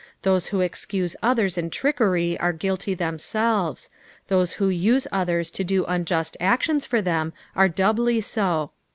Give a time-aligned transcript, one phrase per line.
[0.23, 3.87] Those who excuse others in trickery are gnilty themselves;
[4.29, 8.71] those who use others to do unjust actions for them are doubly so.